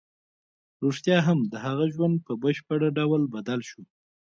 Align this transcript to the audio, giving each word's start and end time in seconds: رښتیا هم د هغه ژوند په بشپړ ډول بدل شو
رښتیا 0.85 1.17
هم 1.27 1.39
د 1.51 1.53
هغه 1.65 1.85
ژوند 1.93 2.15
په 2.25 2.33
بشپړ 2.43 2.79
ډول 2.97 3.21
بدل 3.35 3.59
شو 3.69 3.81